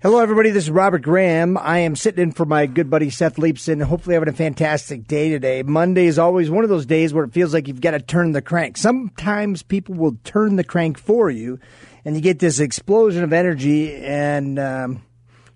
[0.00, 0.50] Hello, everybody.
[0.50, 1.58] This is Robert Graham.
[1.58, 3.82] I am sitting in for my good buddy Seth Leibsohn.
[3.82, 5.64] Hopefully, having a fantastic day today.
[5.64, 8.30] Monday is always one of those days where it feels like you've got to turn
[8.30, 8.76] the crank.
[8.76, 11.58] Sometimes people will turn the crank for you,
[12.04, 15.02] and you get this explosion of energy and, um,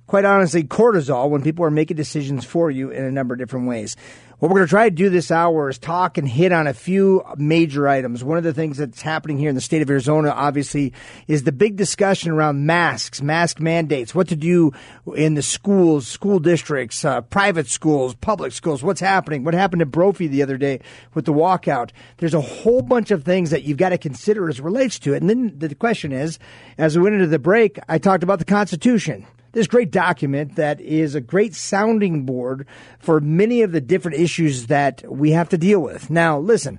[0.09, 3.69] quite honestly, cortisol when people are making decisions for you in a number of different
[3.69, 3.95] ways.
[4.43, 6.75] What we're going to try to do this hour is talk and hit on a
[6.75, 8.25] few major items.
[8.25, 10.95] One of the things that's happening here in the state of Arizona, obviously,
[11.29, 14.73] is the big discussion around masks, mask mandates, what to do
[15.15, 19.87] in the schools, school districts, uh, private schools, public schools, what's happening, what happened to
[19.87, 20.81] Brophy the other day
[21.15, 21.91] with the walkout.
[22.17, 25.23] There's a whole bunch of things that you've got to consider as relates to it.
[25.23, 26.41] And then the question is,
[26.79, 30.81] as we went into the break, I talked about the Constitution this great document that
[30.81, 32.67] is a great sounding board
[32.99, 36.11] for many of the different issues that we have to deal with.
[36.11, 36.79] Now, listen,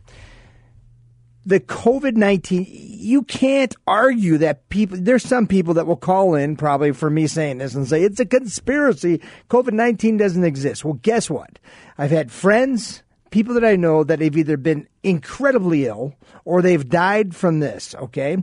[1.46, 6.56] the COVID 19, you can't argue that people, there's some people that will call in
[6.56, 9.22] probably for me saying this and say it's a conspiracy.
[9.50, 10.86] COVID 19 doesn't exist.
[10.86, 11.60] Well, guess what?
[11.98, 16.88] I've had friends, people that I know that have either been incredibly ill or they've
[16.88, 18.38] died from this, okay?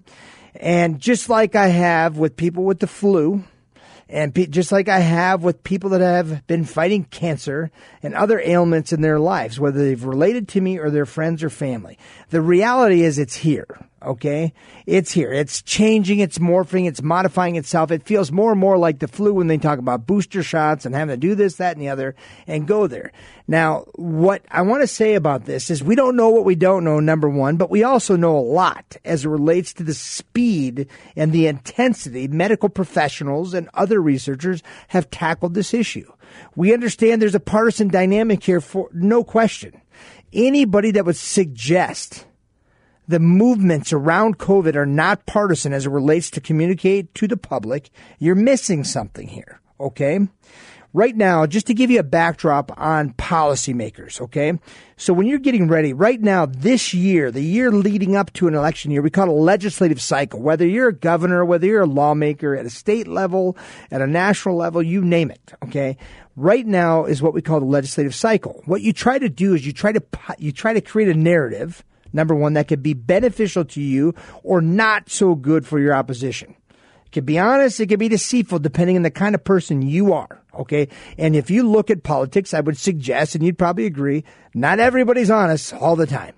[0.56, 3.44] And just like I have with people with the flu,
[4.10, 7.70] and pe- just like I have with people that have been fighting cancer
[8.02, 11.50] and other ailments in their lives, whether they've related to me or their friends or
[11.50, 11.98] family,
[12.30, 13.66] the reality is it's here.
[14.02, 14.54] Okay.
[14.86, 15.30] It's here.
[15.30, 16.20] It's changing.
[16.20, 16.88] It's morphing.
[16.88, 17.90] It's modifying itself.
[17.90, 20.94] It feels more and more like the flu when they talk about booster shots and
[20.94, 22.14] having to do this, that, and the other
[22.46, 23.12] and go there.
[23.46, 26.84] Now, what I want to say about this is we don't know what we don't
[26.84, 30.88] know, number one, but we also know a lot as it relates to the speed
[31.14, 36.10] and the intensity medical professionals and other researchers have tackled this issue.
[36.56, 39.80] We understand there's a partisan dynamic here for no question.
[40.32, 42.24] Anybody that would suggest
[43.10, 47.90] the movements around COVID are not partisan as it relates to communicate to the public,
[48.18, 49.60] you're missing something here.
[49.78, 50.20] Okay.
[50.92, 54.58] Right now, just to give you a backdrop on policymakers, okay?
[54.96, 58.56] So when you're getting ready, right now, this year, the year leading up to an
[58.56, 60.40] election year, we call it a legislative cycle.
[60.42, 63.56] Whether you're a governor, whether you're a lawmaker at a state level,
[63.92, 65.96] at a national level, you name it, okay?
[66.34, 68.62] Right now is what we call the legislative cycle.
[68.66, 70.02] What you try to do is you try to,
[70.38, 74.60] you try to create a narrative number one, that could be beneficial to you or
[74.60, 76.54] not so good for your opposition.
[77.06, 80.12] It could be honest, it could be deceitful, depending on the kind of person you
[80.12, 80.40] are.
[80.54, 80.88] Okay.
[81.18, 85.30] And if you look at politics, I would suggest, and you'd probably agree, not everybody's
[85.30, 86.34] honest all the time.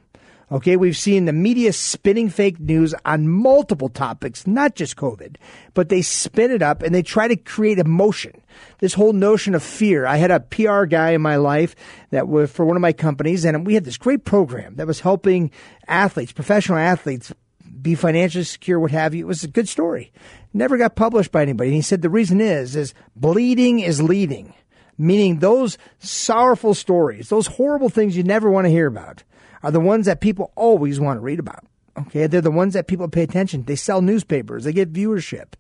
[0.53, 5.37] Okay, we've seen the media spinning fake news on multiple topics, not just COVID,
[5.73, 8.39] but they spin it up and they try to create emotion.
[8.79, 10.05] This whole notion of fear.
[10.05, 11.75] I had a PR guy in my life
[12.11, 15.01] that was for one of my companies, and we had this great program that was
[15.01, 15.51] helping
[15.89, 17.33] athletes, professional athletes,
[17.81, 19.25] be financially secure, what have you.
[19.25, 20.13] It was a good story.
[20.53, 21.71] Never got published by anybody.
[21.71, 24.53] And he said the reason is, is bleeding is leading,
[24.99, 29.23] meaning those sorrowful stories, those horrible things you never want to hear about
[29.63, 31.65] are the ones that people always want to read about.
[31.99, 32.27] Okay.
[32.27, 33.65] They're the ones that people pay attention.
[33.65, 34.65] They sell newspapers.
[34.65, 35.55] They get viewership.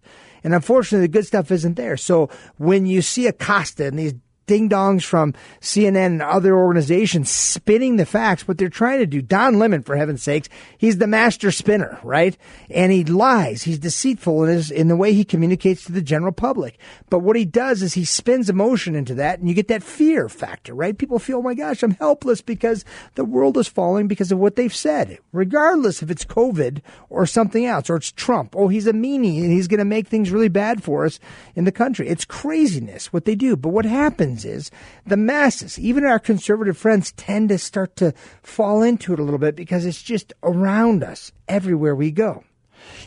[0.44, 1.96] And unfortunately, the good stuff isn't there.
[1.96, 4.14] So when you see Acosta and these
[4.47, 9.22] ding dongs from CNN and other organizations spinning the facts, what they're trying to do.
[9.22, 10.48] Don Lemon, for heaven's sakes,
[10.78, 12.36] he's the master spinner, right?
[12.70, 13.62] And he lies.
[13.62, 16.78] He's deceitful in his, in the way he communicates to the general public.
[17.10, 20.28] But what he does is he spins emotion into that and you get that fear
[20.28, 20.97] factor, right?
[20.97, 24.56] People feel, oh my gosh, I'm helpless because the world is falling because of what
[24.56, 28.55] they've said, regardless if it's COVID or something else, or it's Trump.
[28.56, 31.20] Oh, he's a meanie and he's going to make things really bad for us
[31.55, 32.08] in the country.
[32.08, 33.56] It's craziness what they do.
[33.56, 34.70] But what happens happens is
[35.06, 38.12] the masses, even our conservative friends, tend to start to
[38.43, 42.44] fall into it a little bit because it's just around us everywhere we go.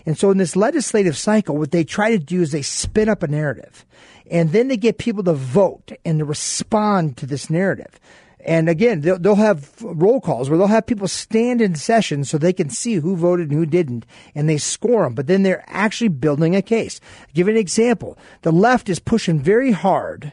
[0.06, 3.24] And so in this legislative cycle, what they try to do is they spin up
[3.24, 3.86] a narrative
[4.31, 8.00] and then they get people to vote and to respond to this narrative.
[8.45, 12.38] And again, they'll, they'll, have roll calls where they'll have people stand in session so
[12.38, 14.06] they can see who voted and who didn't,
[14.36, 15.16] and they score them.
[15.16, 17.01] But then they're actually building a case.
[17.22, 18.19] I'll give an example.
[18.44, 20.31] The left is pushing very hard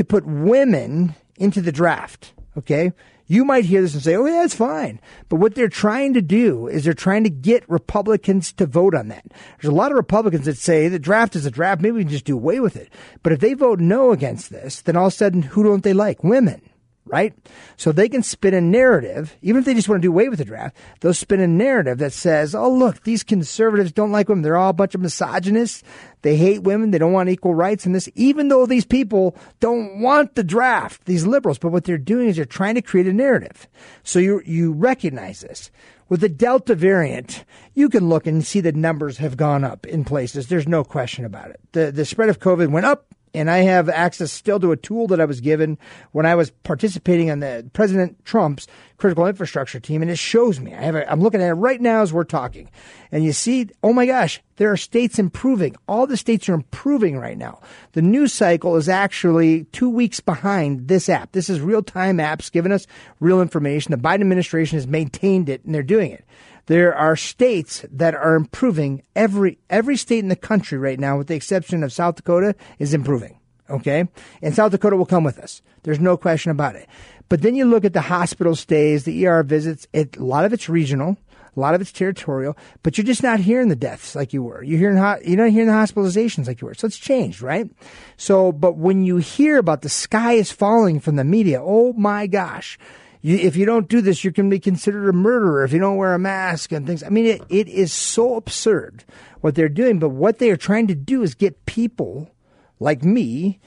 [0.00, 2.32] to put women into the draft.
[2.56, 2.92] Okay.
[3.26, 4.98] You might hear this and say, oh, yeah, that's fine.
[5.28, 9.08] But what they're trying to do is they're trying to get Republicans to vote on
[9.08, 9.26] that.
[9.60, 11.82] There's a lot of Republicans that say the draft is a draft.
[11.82, 12.88] Maybe we can just do away with it.
[13.22, 15.92] But if they vote no against this, then all of a sudden, who don't they
[15.92, 16.24] like?
[16.24, 16.62] Women
[17.06, 17.34] right?
[17.76, 20.38] So they can spin a narrative, even if they just want to do away with
[20.38, 24.42] the draft, they'll spin a narrative that says, oh, look, these conservatives don't like women.
[24.42, 25.82] They're all a bunch of misogynists.
[26.22, 26.90] They hate women.
[26.90, 31.06] They don't want equal rights in this, even though these people don't want the draft,
[31.06, 31.58] these liberals.
[31.58, 33.66] But what they're doing is they're trying to create a narrative.
[34.02, 35.70] So you, you recognize this.
[36.08, 37.44] With the Delta variant,
[37.74, 40.48] you can look and see the numbers have gone up in places.
[40.48, 41.60] There's no question about it.
[41.70, 45.06] The, the spread of COVID went up and I have access still to a tool
[45.08, 45.78] that I was given
[46.12, 48.66] when I was participating on the President Trump's
[48.96, 50.74] critical infrastructure team, and it shows me.
[50.74, 52.70] I have a, I'm looking at it right now as we're talking,
[53.10, 55.74] and you see, oh my gosh, there are states improving.
[55.88, 57.60] All the states are improving right now.
[57.92, 61.32] The news cycle is actually two weeks behind this app.
[61.32, 62.86] This is real time apps giving us
[63.20, 63.92] real information.
[63.92, 66.24] The Biden administration has maintained it, and they're doing it.
[66.66, 69.02] There are states that are improving.
[69.16, 72.94] Every every state in the country right now, with the exception of South Dakota, is
[72.94, 73.38] improving.
[73.68, 74.08] Okay,
[74.42, 75.62] and South Dakota will come with us.
[75.82, 76.88] There's no question about it.
[77.28, 79.86] But then you look at the hospital stays, the ER visits.
[79.92, 81.16] It, a lot of it's regional.
[81.56, 84.62] A lot of it's territorial, but you're just not hearing the deaths like you were.
[84.62, 86.74] You're hearing you're not hearing the hospitalizations like you were.
[86.74, 87.68] So it's changed, right?
[88.16, 92.28] So, but when you hear about the sky is falling from the media, oh my
[92.28, 92.78] gosh,
[93.22, 95.96] you, if you don't do this, you can be considered a murderer if you don't
[95.96, 97.02] wear a mask and things.
[97.02, 99.04] I mean, it, it is so absurd
[99.40, 99.98] what they're doing.
[99.98, 102.30] But what they are trying to do is get people
[102.78, 103.60] like me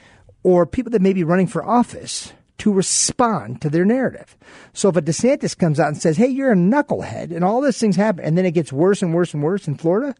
[0.43, 4.37] or people that may be running for office to respond to their narrative.
[4.73, 7.77] So if a DeSantis comes out and says, hey, you're a knucklehead and all these
[7.77, 10.15] things happen, and then it gets worse and worse and worse in Florida,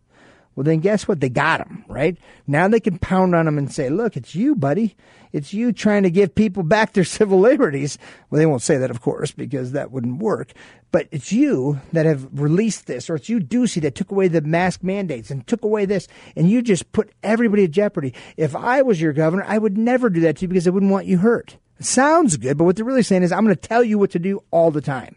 [0.55, 1.19] well, then guess what?
[1.19, 2.17] They got him, right?
[2.45, 4.95] Now they can pound on him and say, look, it's you, buddy.
[5.31, 7.97] It's you trying to give people back their civil liberties.
[8.29, 10.53] Well, they won't say that, of course, because that wouldn't work.
[10.91, 14.41] But it's you that have released this, or it's you, Ducey, that took away the
[14.41, 18.13] mask mandates and took away this, and you just put everybody at jeopardy.
[18.37, 20.91] If I was your governor, I would never do that to you because I wouldn't
[20.91, 21.57] want you hurt.
[21.79, 24.11] It sounds good, but what they're really saying is, I'm going to tell you what
[24.11, 25.15] to do all the time.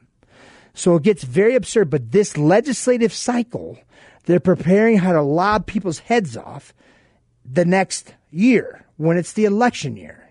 [0.72, 1.90] So it gets very absurd.
[1.90, 3.78] But this legislative cycle
[4.26, 6.74] they're preparing how to lob people's heads off
[7.44, 10.22] the next year when it's the election year.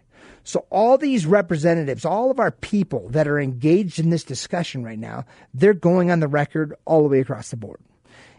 [0.44, 5.00] So all these representatives, all of our people that are engaged in this discussion right
[5.00, 7.80] now, they're going on the record all the way across the board.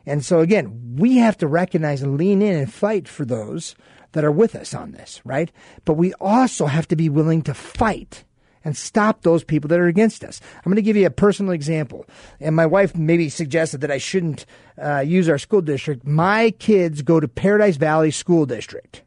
[0.06, 3.74] And so again, we have to recognize and lean in and fight for those
[4.12, 5.50] that are with us on this, right?
[5.84, 8.22] But we also have to be willing to fight
[8.66, 10.40] and stop those people that are against us.
[10.56, 12.04] I'm going to give you a personal example.
[12.40, 14.44] And my wife maybe suggested that I shouldn't
[14.76, 16.04] uh, use our school district.
[16.04, 19.02] My kids go to Paradise Valley School District.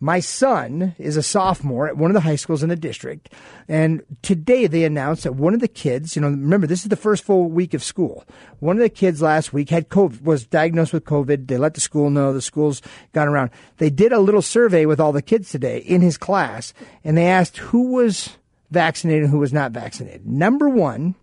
[0.00, 3.32] My son is a sophomore at one of the high schools in the district.
[3.68, 6.96] And today they announced that one of the kids, you know, remember this is the
[6.96, 8.24] first full week of school.
[8.58, 11.46] One of the kids last week had COVID, was diagnosed with COVID.
[11.46, 12.32] They let the school know.
[12.32, 12.82] The school's
[13.12, 13.50] gone around.
[13.76, 16.74] They did a little survey with all the kids today in his class
[17.04, 18.36] and they asked who was
[18.74, 20.26] vaccinated who was not vaccinated.
[20.26, 21.14] Number one,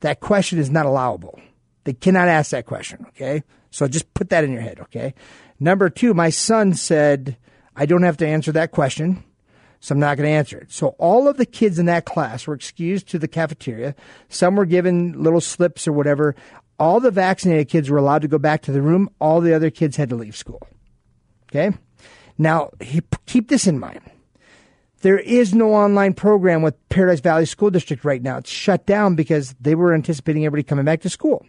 [0.00, 1.38] that question is not allowable.
[1.84, 3.42] They cannot ask that question, okay?
[3.70, 5.12] So just put that in your head, okay?
[5.60, 7.36] Number two, my son said,
[7.76, 9.22] I don't have to answer that question,
[9.80, 10.72] so I'm not going to answer it.
[10.72, 13.94] So all of the kids in that class were excused to the cafeteria.
[14.28, 16.34] Some were given little slips or whatever.
[16.78, 19.10] All the vaccinated kids were allowed to go back to the room.
[19.20, 20.66] All the other kids had to leave school.
[21.50, 21.76] Okay?
[22.36, 22.70] Now,
[23.26, 24.00] keep this in mind.
[25.00, 28.38] There is no online program with Paradise Valley School District right now.
[28.38, 31.46] It's shut down because they were anticipating everybody coming back to school.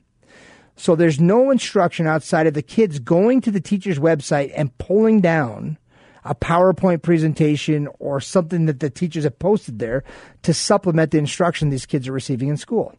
[0.75, 5.19] So there's no instruction outside of the kids going to the teacher's website and pulling
[5.19, 5.77] down
[6.23, 10.03] a PowerPoint presentation or something that the teachers have posted there
[10.43, 12.93] to supplement the instruction these kids are receiving in school.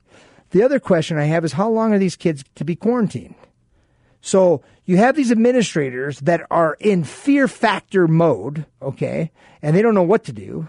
[0.50, 3.36] The other question I have is how long are these kids to be quarantined?
[4.20, 9.30] So you have these administrators that are in fear factor mode, okay,
[9.62, 10.68] and they don't know what to do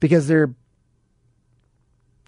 [0.00, 0.54] because they're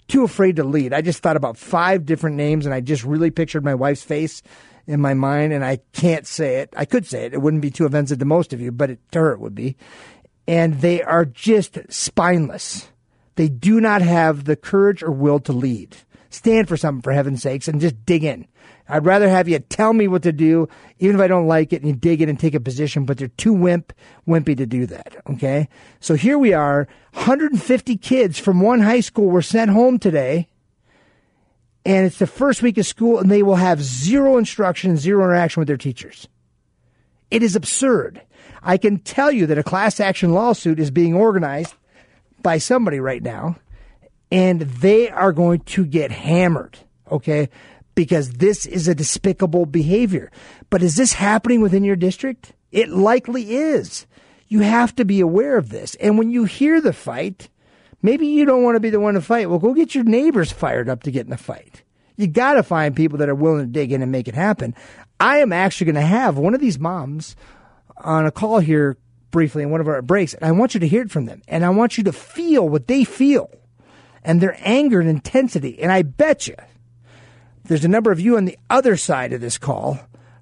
[0.09, 0.93] too afraid to lead.
[0.93, 4.43] I just thought about five different names and I just really pictured my wife's face
[4.87, 6.73] in my mind and I can't say it.
[6.77, 7.35] I could say it.
[7.35, 9.55] It wouldn't be too offensive to most of you, but it, to her it would
[9.55, 9.77] be.
[10.47, 12.89] And they are just spineless.
[13.37, 15.97] They do not have the courage or will to lead.
[16.31, 18.49] Stand for something for heaven's sakes and just dig in.
[18.89, 20.69] I'd rather have you tell me what to do,
[20.99, 23.19] even if I don't like it, and you dig in and take a position, but
[23.19, 23.93] they're too wimp,
[24.27, 25.17] wimpy to do that.
[25.31, 25.69] Okay.
[26.01, 26.89] So here we are.
[27.13, 30.49] 150 kids from one high school were sent home today.
[31.85, 35.61] And it's the first week of school and they will have zero instruction, zero interaction
[35.61, 36.29] with their teachers.
[37.31, 38.23] It is absurd.
[38.63, 41.75] I can tell you that a class action lawsuit is being organized
[42.43, 43.57] by somebody right now
[44.31, 46.79] and they are going to get hammered.
[47.11, 47.49] Okay.
[47.99, 50.31] Because this is a despicable behavior.
[50.71, 52.53] But is this happening within your district?
[52.71, 54.07] It likely is.
[54.47, 55.97] You have to be aware of this.
[55.97, 57.49] And when you hear the fight,
[58.01, 59.51] maybe you don't want to be the one to fight.
[59.51, 61.83] Well, go get your neighbors fired up to get in the fight.
[62.17, 64.77] You got to find people that are willing to dig in and make it happen.
[65.19, 67.35] I am actually going to have one of these moms
[67.97, 68.97] on a call here
[69.33, 71.43] briefly in one of our breaks, and I want you to hear it from them.
[71.49, 73.51] And I want you to feel what they feel
[74.23, 75.83] and their anger and intensity.
[75.83, 76.55] And I bet you
[77.69, 80.01] there's a number of you on the other side of this call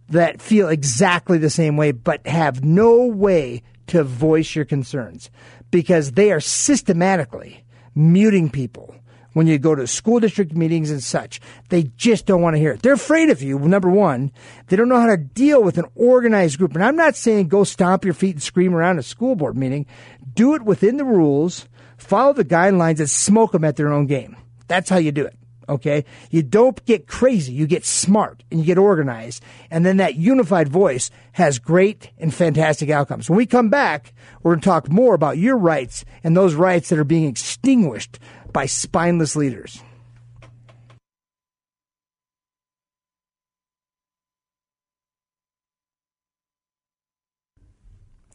[0.09, 5.31] that feel exactly the same way, but have no way to voice your concerns
[5.71, 7.65] because they are systematically
[7.95, 8.95] muting people
[9.33, 11.41] when you go to school district meetings and such.
[11.69, 12.83] They just don't want to hear it.
[12.83, 14.33] They're afraid of you, number one.
[14.69, 16.75] They don't know how to deal with an organized group.
[16.75, 19.87] And I'm not saying go stomp your feet and scream around a school board meeting.
[20.33, 21.69] Do it within the rules,
[21.99, 24.37] follow the guidelines, and smoke them at their own game.
[24.69, 25.37] That's how you do it.
[25.69, 26.05] Okay.
[26.31, 27.53] You don't get crazy.
[27.53, 29.43] You get smart and you get organized.
[29.71, 33.29] And then that unified voice has great and fantastic outcomes.
[33.29, 36.89] When we come back, we're going to talk more about your rights and those rights
[36.89, 38.19] that are being extinguished
[38.53, 39.83] by spineless leaders.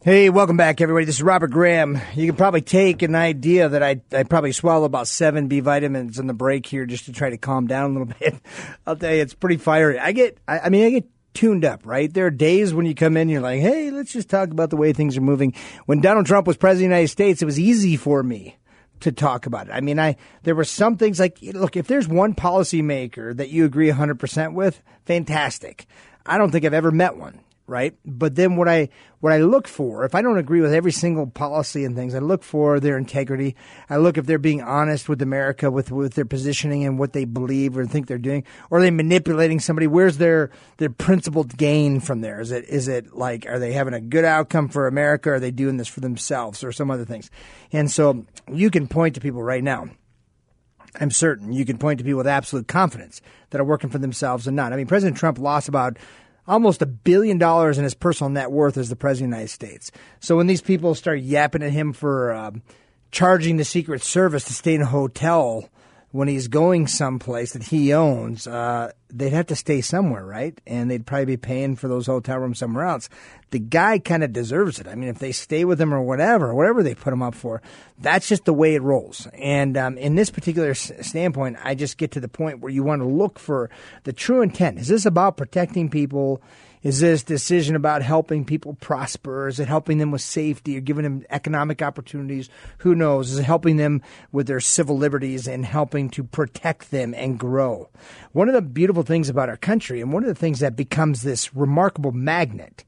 [0.04, 1.06] Hey, welcome back, everybody.
[1.06, 2.02] This is Robert Graham.
[2.16, 6.18] You can probably take an idea that I, I probably swallow about seven B vitamins
[6.18, 8.34] in the break here just to try to calm down a little bit.
[8.88, 10.00] I'll tell you, it's pretty fiery.
[10.00, 12.12] I get, I, I mean, I get tuned up, right?
[12.12, 14.76] There are days when you come in, you're like, hey, let's just talk about the
[14.76, 15.54] way things are moving.
[15.86, 18.58] When Donald Trump was president of the United States, it was easy for me
[19.02, 19.72] to talk about it.
[19.72, 23.66] I mean, I there were some things like, look, if there's one policymaker that you
[23.66, 25.86] agree 100% with, fantastic.
[26.26, 27.96] I don't think I've ever met one right?
[28.06, 28.90] But then what I
[29.20, 32.20] what I look for, if I don't agree with every single policy and things, I
[32.20, 33.56] look for their integrity.
[33.90, 37.26] I look if they're being honest with America, with with their positioning and what they
[37.26, 39.88] believe or think they're doing, or are they manipulating somebody?
[39.88, 42.42] Where's their their principled gain from there?
[42.42, 45.30] Is it is it like are they having a good outcome for America?
[45.30, 47.30] Or are they doing this for themselves or some other things?
[47.72, 49.90] And so you can point to people right now.
[51.00, 54.48] I'm certain you can point to people with absolute confidence that are working for themselves
[54.48, 54.74] and not.
[54.74, 55.98] I mean, President Trump lost about
[56.48, 59.54] almost a billion dollars in his personal net worth as the president of the United
[59.54, 59.92] States.
[60.20, 62.52] So when these people start yapping at him for uh,
[63.12, 65.70] charging the Secret Service to stay in a hotel
[66.12, 70.60] when he's going someplace that he owns, uh, they'd have to stay somewhere, right?
[70.68, 73.10] And they'd probably be paying for those hotel rooms somewhere else.
[73.52, 74.88] The guy kind of deserves it.
[74.88, 77.62] I mean, if they stay with him or whatever, whatever they put him up for,
[78.00, 79.28] that's just the way it rolls.
[79.34, 82.84] And um, in this particular s- standpoint, I just get to the point where you
[82.84, 83.70] want to look for
[84.04, 84.80] the true intent.
[84.80, 86.42] Is this about protecting people?
[86.84, 89.48] Is this decision about helping people prosper?
[89.48, 92.50] Is it helping them with safety or giving them economic opportunities?
[92.80, 93.32] Who knows?
[93.32, 97.90] Is it helping them with their civil liberties and helping to protect them and grow?
[98.32, 101.22] One of the beautiful things about our country and one of the things that becomes
[101.22, 102.84] this remarkable magnet,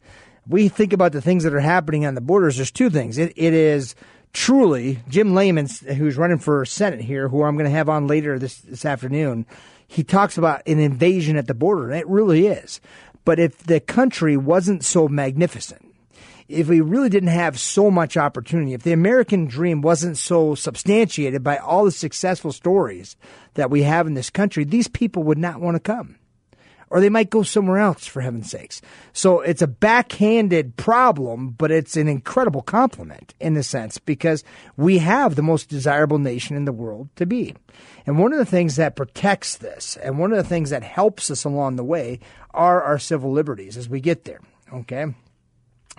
[0.48, 2.56] we think about the things that are happening on the borders.
[2.56, 3.20] There's two things.
[3.20, 3.94] it, it is
[4.34, 8.40] truly Jim Lamon, who's running for Senate here, who I'm going to have on later
[8.40, 9.46] this, this afternoon,
[9.88, 12.82] he talks about an invasion at the border, and it really is.
[13.26, 15.94] But if the country wasn't so magnificent,
[16.48, 21.44] if we really didn't have so much opportunity, if the American dream wasn't so substantiated
[21.44, 23.16] by all the successful stories
[23.54, 26.18] that we have in this country, these people would not want to come.
[26.94, 28.80] Or they might go somewhere else, for heaven's sakes.
[29.14, 34.44] So it's a backhanded problem, but it's an incredible compliment in a sense because
[34.78, 37.56] we have the most desirable nation in the world to be.
[38.06, 41.32] And one of the things that protects this and one of the things that helps
[41.32, 42.20] us along the way
[42.52, 44.42] are our civil liberties as we get there.
[44.72, 45.08] Okay.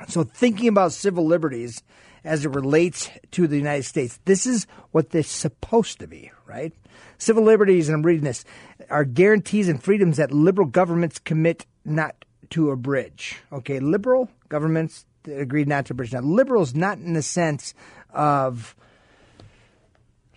[0.07, 1.83] So thinking about civil liberties
[2.23, 6.73] as it relates to the United States, this is what they're supposed to be, right?
[7.19, 8.45] Civil liberties, and I'm reading this,
[8.91, 13.37] are guarantees and freedoms that liberal governments commit not to abridge.
[13.53, 16.13] Okay, liberal governments agreed not to abridge.
[16.13, 17.75] Now, liberals not in the sense
[18.13, 18.77] of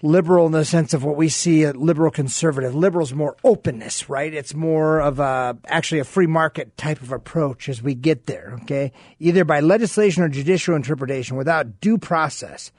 [0.01, 2.75] liberal in the sense of what we see a liberal conservative.
[2.75, 4.33] Liberals more openness, right?
[4.33, 8.57] It's more of a actually a free market type of approach as we get there,
[8.61, 8.91] okay?
[9.19, 12.71] Either by legislation or judicial interpretation without due process.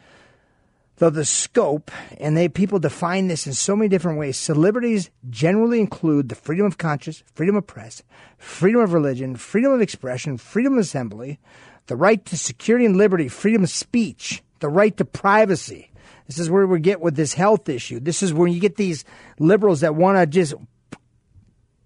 [0.99, 5.11] Though the scope, and they people define this in so many different ways, so liberties
[5.31, 8.03] generally include the freedom of conscience, freedom of press,
[8.37, 11.39] freedom of religion, freedom of expression, freedom of assembly,
[11.87, 15.89] the right to security and liberty, freedom of speech, the right to privacy,
[16.29, 17.99] this is where we get with this health issue.
[18.01, 19.05] This is where you get these
[19.39, 20.55] liberals that want to just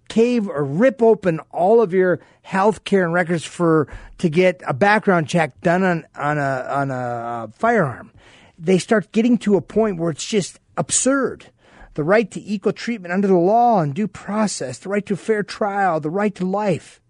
[0.09, 4.73] cave or rip open all of your health care and records for to get a
[4.73, 8.11] background check done on on a on a uh, firearm.
[8.57, 11.47] They start getting to a point where it's just absurd.
[11.95, 15.43] The right to equal treatment under the law and due process, the right to fair
[15.43, 17.01] trial, the right to life.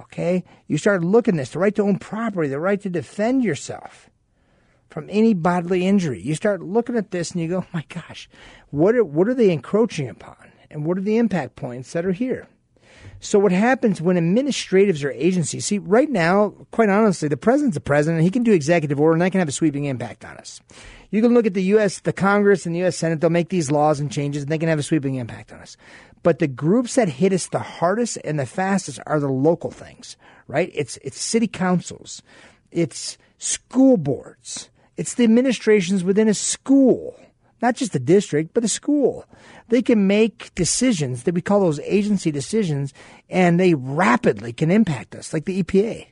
[0.00, 0.44] Okay?
[0.66, 4.10] You start looking at this, the right to own property, the right to defend yourself
[4.88, 6.22] from any bodily injury.
[6.22, 8.28] You start looking at this and you go, oh my gosh,
[8.70, 10.36] what are, what are they encroaching upon?
[10.70, 12.48] And what are the impact points that are here?
[13.24, 17.80] So what happens when administratives or agencies see right now, quite honestly, the president's the
[17.80, 20.36] president, and he can do executive order and that can have a sweeping impact on
[20.36, 20.60] us.
[21.10, 23.70] You can look at the US, the Congress and the US Senate, they'll make these
[23.70, 25.78] laws and changes and they can have a sweeping impact on us.
[26.22, 30.18] But the groups that hit us the hardest and the fastest are the local things,
[30.46, 30.70] right?
[30.74, 32.22] It's it's city councils,
[32.72, 37.18] it's school boards, it's the administrations within a school
[37.64, 39.24] not just the district, but the school.
[39.70, 42.92] They can make decisions that we call those agency decisions,
[43.30, 46.06] and they rapidly can impact us, like the EPA.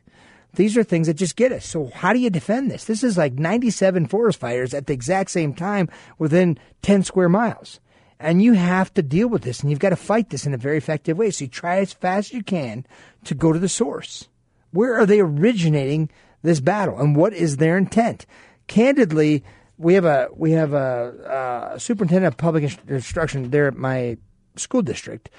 [0.54, 1.66] These are things that just get us.
[1.66, 2.86] So, how do you defend this?
[2.86, 7.80] This is like 97 forest fires at the exact same time within 10 square miles.
[8.18, 10.58] And you have to deal with this, and you've got to fight this in a
[10.58, 11.30] very effective way.
[11.30, 12.86] So, you try as fast as you can
[13.24, 14.26] to go to the source.
[14.70, 16.08] Where are they originating
[16.42, 18.24] this battle, and what is their intent?
[18.68, 19.44] Candidly,
[19.82, 24.16] we have a we have a, a superintendent of public instruction there at my
[24.56, 25.30] school district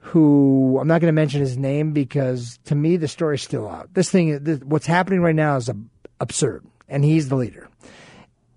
[0.00, 3.92] who I'm not going to mention his name because to me the story's still out.
[3.92, 5.70] This thing, this, what's happening right now is
[6.20, 7.68] absurd, and he's the leader.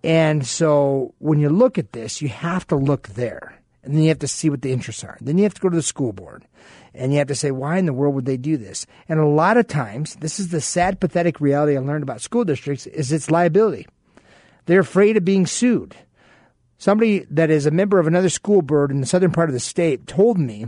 [0.04, 4.10] And so when you look at this, you have to look there, and then you
[4.10, 5.18] have to see what the interests are.
[5.20, 6.46] Then you have to go to the school board,
[6.94, 8.86] and you have to say, why in the world would they do this?
[9.10, 12.46] And a lot of times, this is the sad, pathetic reality I learned about school
[12.46, 13.88] districts: is its liability.
[14.66, 15.96] They're afraid of being sued.
[16.78, 19.60] Somebody that is a member of another school board in the southern part of the
[19.60, 20.68] state told me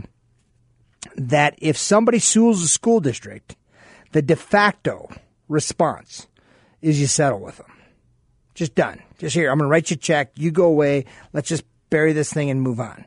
[1.16, 3.56] that if somebody sues a school district,
[4.12, 5.10] the de facto
[5.48, 6.26] response
[6.80, 7.72] is you settle with them.
[8.54, 9.02] Just done.
[9.18, 10.32] Just here, I'm going to write you a check.
[10.36, 11.04] You go away.
[11.32, 13.04] Let's just bury this thing and move on.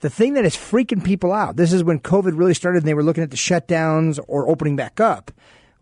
[0.00, 2.94] The thing that is freaking people out, this is when COVID really started and they
[2.94, 5.30] were looking at the shutdowns or opening back up,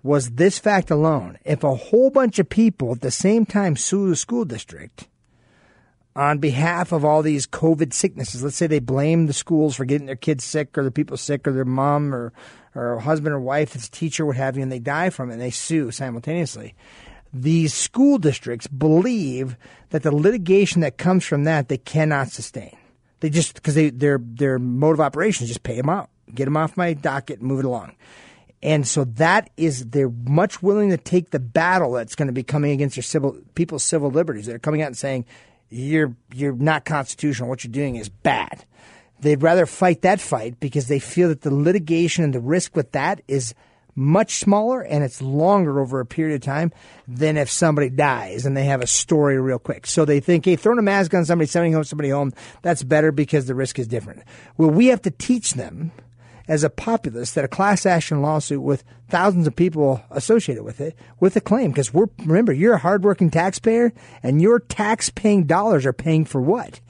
[0.02, 1.38] was this fact alone.
[1.44, 5.08] If a whole bunch of people at the same time sue the school district
[6.16, 10.06] on behalf of all these COVID sicknesses, let's say they blame the schools for getting
[10.06, 12.32] their kids sick or the people sick or their mom or,
[12.74, 15.34] or husband or wife, it's a teacher, what have you, and they die from it
[15.34, 16.74] and they sue simultaneously.
[17.32, 19.56] These school districts believe
[19.90, 22.76] that the litigation that comes from that they cannot sustain.
[23.20, 26.46] They just because they their their mode of operation is just pay them out, get
[26.46, 27.94] them off my docket, move it along.
[28.62, 32.42] And so that is they're much willing to take the battle that's going to be
[32.42, 34.46] coming against their civil people's civil liberties.
[34.46, 35.24] They're coming out and saying
[35.70, 37.48] you're you're not constitutional.
[37.48, 38.64] What you're doing is bad.
[39.20, 42.92] They'd rather fight that fight because they feel that the litigation and the risk with
[42.92, 43.54] that is
[43.94, 46.72] much smaller and it's longer over a period of time
[47.06, 49.86] than if somebody dies and they have a story real quick.
[49.86, 53.12] So they think, hey, throwing a mask on somebody, sending home somebody home, that's better
[53.12, 54.22] because the risk is different.
[54.56, 55.92] Well, we have to teach them
[56.50, 60.96] as a populace that a class action lawsuit with thousands of people associated with it
[61.20, 61.70] with a claim.
[61.70, 66.40] Because we're remember you're a hardworking taxpayer and your tax paying dollars are paying for
[66.40, 66.80] what?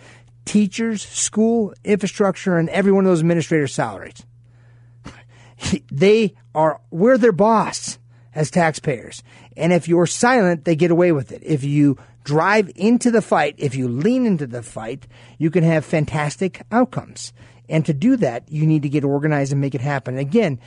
[0.46, 4.24] Teachers school infrastructure and every one of those administrators salaries.
[5.92, 7.98] They are we're their boss
[8.34, 9.22] as taxpayers
[9.60, 13.54] and if you're silent they get away with it if you drive into the fight
[13.58, 15.06] if you lean into the fight
[15.38, 17.32] you can have fantastic outcomes
[17.70, 20.18] and to do that, you need to get organized and make it happen.
[20.18, 20.58] Again,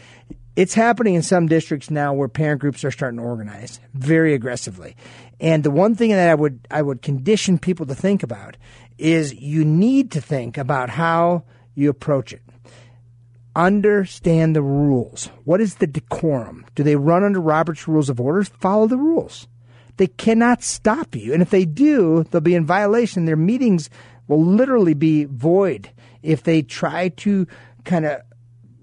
[0.56, 4.95] it's happening in some districts now where parent groups are starting to organize very aggressively.
[5.39, 8.56] And the one thing that I would I would condition people to think about
[8.97, 11.43] is you need to think about how
[11.75, 12.41] you approach it.
[13.55, 15.29] Understand the rules.
[15.43, 16.65] What is the decorum?
[16.75, 18.43] Do they run under Robert's Rules of Order?
[18.43, 19.47] Follow the rules.
[19.97, 21.33] They cannot stop you.
[21.33, 23.25] And if they do, they'll be in violation.
[23.25, 23.91] Their meetings
[24.27, 25.91] will literally be void
[26.23, 27.45] if they try to
[27.83, 28.21] kind of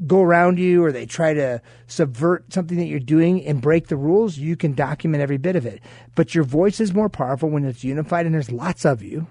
[0.06, 3.96] go around you or they try to subvert something that you're doing and break the
[3.96, 5.80] rules, you can document every bit of it.
[6.14, 9.26] But your voice is more powerful when it's unified and there's lots of you.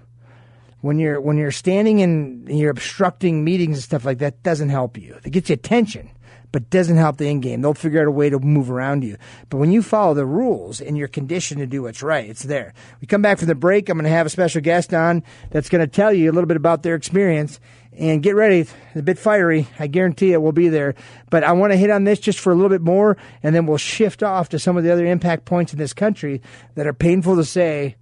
[0.80, 4.96] When you're when you're standing and you're obstructing meetings and stuff like that, doesn't help
[4.96, 5.18] you.
[5.24, 6.10] It gets you attention
[6.52, 7.62] but doesn't help the end game.
[7.62, 9.16] They'll figure out a way to move around you.
[9.48, 12.74] But when you follow the rules and you're conditioned to do what's right, it's there.
[13.00, 13.88] We come back from the break.
[13.88, 16.48] I'm going to have a special guest on that's going to tell you a little
[16.48, 17.60] bit about their experience.
[17.92, 19.68] And get ready, it's a bit fiery.
[19.78, 20.94] I guarantee it will be there.
[21.28, 23.66] But I want to hit on this just for a little bit more, and then
[23.66, 26.40] we'll shift off to some of the other impact points in this country
[26.76, 27.96] that are painful to say,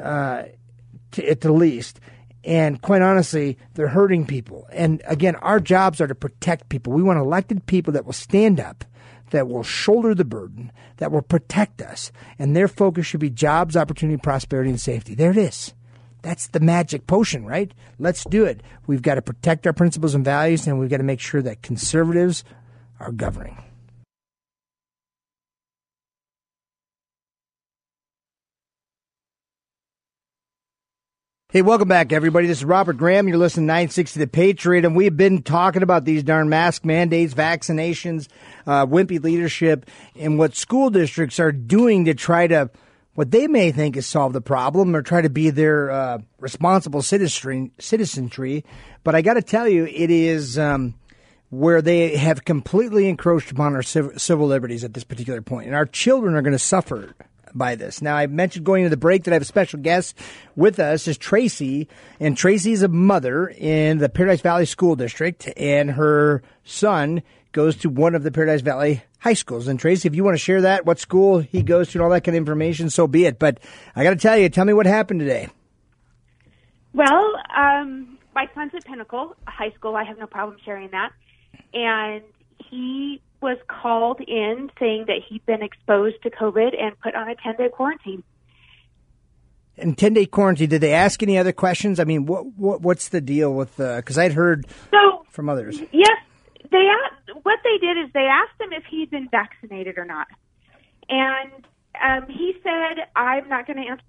[0.00, 0.44] uh,
[1.12, 2.00] to, at the least.
[2.44, 4.66] And quite honestly, they're hurting people.
[4.72, 6.92] And again, our jobs are to protect people.
[6.92, 8.84] We want elected people that will stand up,
[9.30, 12.10] that will shoulder the burden, that will protect us.
[12.38, 15.14] And their focus should be jobs, opportunity, prosperity, and safety.
[15.14, 15.74] There it is.
[16.22, 17.72] That's the magic potion, right?
[17.98, 18.62] Let's do it.
[18.86, 21.62] We've got to protect our principles and values, and we've got to make sure that
[21.62, 22.44] conservatives
[22.98, 23.56] are governing.
[31.52, 32.46] Hey, welcome back, everybody.
[32.46, 33.26] This is Robert Graham.
[33.26, 37.34] You're listening to 960 The Patriot, and we've been talking about these darn mask mandates,
[37.34, 38.28] vaccinations,
[38.68, 42.70] uh, wimpy leadership, and what school districts are doing to try to,
[43.14, 47.02] what they may think is solve the problem or try to be their uh, responsible
[47.02, 48.64] citizenry.
[49.02, 50.94] But I got to tell you, it is um,
[51.48, 55.86] where they have completely encroached upon our civil liberties at this particular point, and our
[55.86, 57.12] children are going to suffer
[57.54, 58.02] by this.
[58.02, 60.16] Now, I mentioned going into the break that I have a special guest
[60.56, 65.48] with us is Tracy, and Tracy is a mother in the Paradise Valley School District,
[65.56, 69.68] and her son goes to one of the Paradise Valley high schools.
[69.68, 72.10] And Tracy, if you want to share that, what school he goes to, and all
[72.10, 73.38] that kind of information, so be it.
[73.38, 73.60] But
[73.94, 75.48] I got to tell you, tell me what happened today.
[76.92, 79.94] Well, um, my son's at Pinnacle High School.
[79.96, 81.12] I have no problem sharing that,
[81.72, 82.22] and
[82.68, 87.34] he was called in saying that he'd been exposed to COVID and put on a
[87.36, 88.22] 10 day quarantine.
[89.78, 91.98] And 10 day quarantine, did they ask any other questions?
[92.00, 95.80] I mean, what, what what's the deal with, because uh, I'd heard so, from others.
[95.92, 96.18] Yes,
[96.70, 100.26] they asked, what they did is they asked him if he'd been vaccinated or not.
[101.08, 101.66] And
[102.02, 104.04] um, he said, I'm not going to answer.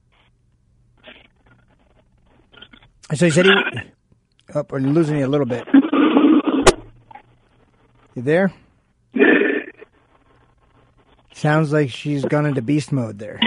[3.13, 3.51] So he said he,
[4.55, 5.67] oh, we're losing you a little bit.
[8.15, 8.53] You there?
[11.33, 13.39] Sounds like she's gone into beast mode there.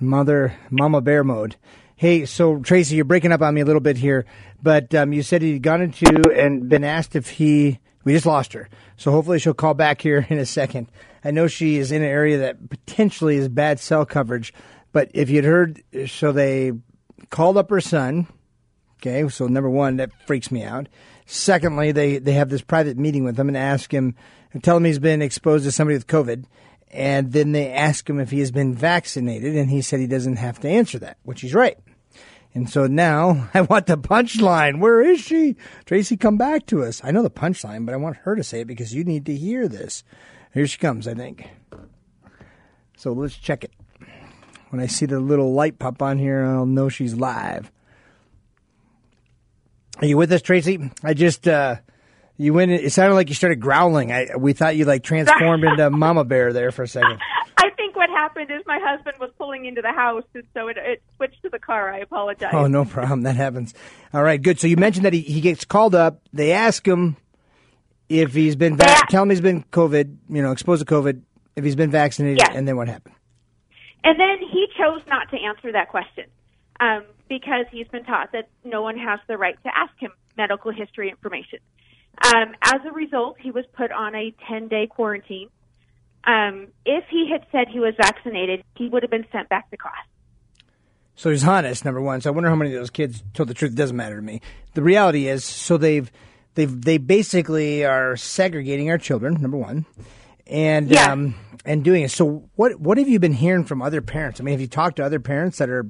[0.00, 1.56] Mother, mama bear mode.
[1.96, 4.26] Hey, so Tracy, you're breaking up on me a little bit here,
[4.60, 7.78] but um, you said he'd gone into and been asked if he.
[8.04, 10.90] We just lost her, so hopefully she'll call back here in a second.
[11.24, 14.52] I know she is in an area that potentially is bad cell coverage,
[14.90, 16.72] but if you'd heard, so they
[17.30, 18.26] called up her son.
[18.96, 20.88] Okay, so number one, that freaks me out.
[21.24, 24.16] Secondly, they they have this private meeting with him and ask him,
[24.52, 26.44] and tell him he's been exposed to somebody with COVID
[26.92, 30.36] and then they ask him if he has been vaccinated, and he said he doesn't
[30.36, 31.78] have to answer that, which he's right.
[32.54, 34.78] And so now I want the punchline.
[34.78, 35.56] Where is she?
[35.86, 37.00] Tracy, come back to us.
[37.02, 39.34] I know the punchline, but I want her to say it because you need to
[39.34, 40.04] hear this.
[40.52, 41.48] Here she comes, I think.
[42.98, 43.72] So let's check it.
[44.68, 47.70] When I see the little light pop on here, I'll know she's live.
[49.98, 50.90] Are you with us, Tracy?
[51.02, 51.76] I just uh,
[52.36, 52.70] you went.
[52.70, 54.12] It sounded like you started growling.
[54.12, 57.18] I we thought you like transformed into Mama Bear there for a second.
[57.58, 60.76] I think what happened is my husband was pulling into the house, and so it,
[60.78, 61.92] it switched to the car.
[61.92, 62.50] I apologize.
[62.52, 63.22] Oh, no problem.
[63.22, 63.74] That happens.
[64.12, 64.58] All right, good.
[64.58, 66.20] So you mentioned that he, he gets called up.
[66.32, 67.16] They ask him
[68.08, 69.00] if he's been va- yeah.
[69.08, 71.22] tell him he's been COVID, you know, exposed to COVID.
[71.54, 72.50] If he's been vaccinated, yes.
[72.54, 73.14] and then what happened?
[74.04, 76.24] And then he chose not to answer that question
[76.80, 80.72] um, because he's been taught that no one has the right to ask him medical
[80.72, 81.58] history information.
[82.22, 85.48] Um, as a result, he was put on a 10 day quarantine.
[86.24, 89.76] Um, if he had said he was vaccinated, he would have been sent back to
[89.76, 90.06] class.
[91.16, 92.20] So he's honest, number one.
[92.20, 93.72] So I wonder how many of those kids told the truth.
[93.72, 94.40] It doesn't matter to me.
[94.74, 96.10] The reality is, so they've
[96.54, 99.34] they've they basically are segregating our children.
[99.40, 99.84] Number one,
[100.46, 101.12] and yeah.
[101.12, 102.10] um, and doing it.
[102.10, 104.40] So what what have you been hearing from other parents?
[104.40, 105.86] I mean, have you talked to other parents that are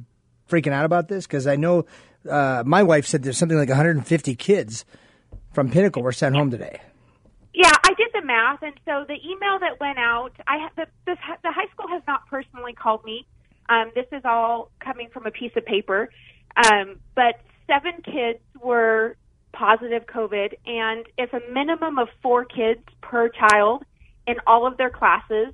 [0.50, 1.26] freaking out about this?
[1.26, 1.84] Because I know
[2.28, 4.84] uh, my wife said there's something like 150 kids
[5.52, 6.80] from Pinnacle were sent home today.
[7.54, 11.16] Yeah, I did the math, and so the email that went out, I the, the,
[11.42, 13.26] the high school has not personally called me.
[13.68, 16.08] Um, this is all coming from a piece of paper,
[16.56, 19.16] um, but seven kids were
[19.52, 23.84] positive COVID, and if a minimum of four kids per child
[24.26, 25.52] in all of their classes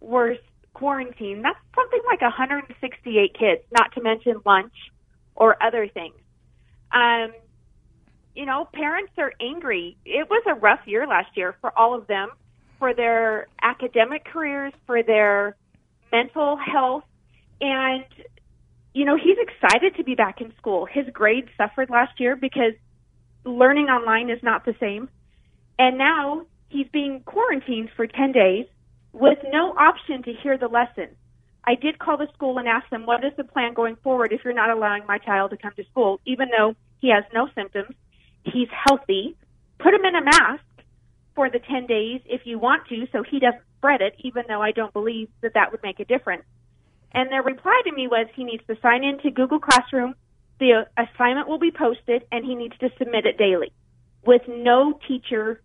[0.00, 0.36] were
[0.74, 4.74] quarantined, that's something like 168 kids, not to mention lunch
[5.34, 6.14] or other things.
[6.92, 7.32] Um,
[8.34, 9.96] you know, parents are angry.
[10.04, 12.30] It was a rough year last year for all of them,
[12.78, 15.56] for their academic careers, for their
[16.10, 17.04] mental health,
[17.60, 18.04] and
[18.94, 20.86] you know, he's excited to be back in school.
[20.86, 22.74] His grades suffered last year because
[23.44, 25.08] learning online is not the same.
[25.78, 28.66] And now he's being quarantined for 10 days
[29.12, 31.08] with no option to hear the lesson.
[31.64, 34.40] I did call the school and ask them, what is the plan going forward if
[34.44, 37.94] you're not allowing my child to come to school, even though he has no symptoms
[38.44, 39.36] he's healthy,
[39.78, 40.64] put him in a mask
[41.34, 44.60] for the 10 days if you want to so he doesn't spread it, even though
[44.62, 46.44] I don't believe that that would make a difference.
[47.12, 50.14] And their reply to me was he needs to sign into Google Classroom,
[50.58, 53.72] the assignment will be posted, and he needs to submit it daily
[54.24, 55.60] with no teacher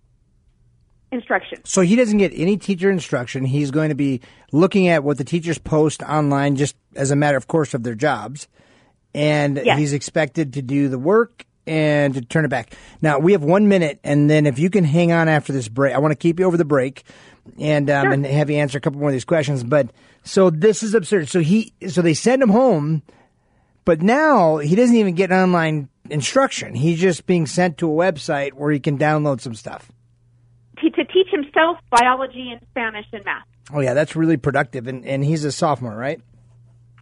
[1.12, 1.60] instruction.
[1.64, 3.46] So he doesn't get any teacher instruction.
[3.46, 7.38] He's going to be looking at what the teachers post online just as a matter
[7.38, 8.48] of course of their jobs
[9.14, 9.80] and Yes.
[9.80, 12.74] he's expected to do the work and to turn it back.
[13.02, 15.94] Now we have one minute, and then if you can hang on after this break,
[15.94, 17.04] I want to keep you over the break
[17.60, 18.14] and um, Sure.
[18.14, 19.64] and have you answer a couple more of these questions.
[19.64, 19.90] But
[20.24, 21.30] so this is absurd.
[21.30, 23.04] So he so they send him home,
[23.86, 26.74] but now he doesn't even get online instruction.
[26.74, 29.92] He's just being sent to a website where he can download some stuff.
[30.78, 33.44] To, to teach himself biology and Spanish and math.
[33.74, 36.22] Oh yeah, that's really productive, and and he's a sophomore, right?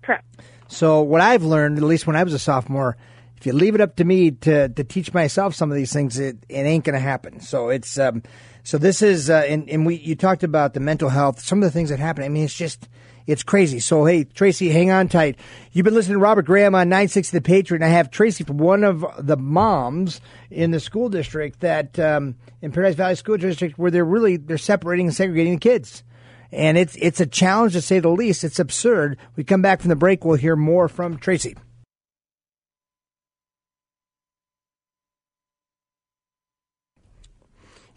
[0.01, 0.25] Correct.
[0.67, 2.97] So what I've learned, at least when I was a sophomore,
[3.45, 6.17] if you leave it up to me to to teach myself some of these things,
[6.17, 7.39] it, it ain't going to happen.
[7.41, 8.23] So it's um,
[8.63, 11.63] so this is uh, and and we you talked about the mental health, some of
[11.63, 12.23] the things that happen.
[12.23, 12.89] I mean, it's just
[13.27, 13.79] it's crazy.
[13.79, 15.37] So hey, Tracy, hang on tight.
[15.73, 18.57] You've been listening to Robert Graham on 960 The Patriot, and I have Tracy from
[18.57, 23.77] one of the moms in the school district that um, in Paradise Valley School District
[23.77, 26.03] where they're really they're separating and segregating the kids
[26.51, 28.43] and it's it's a challenge to say the least.
[28.43, 29.19] It's absurd.
[29.35, 30.25] We come back from the break.
[30.25, 31.55] We'll hear more from Tracy.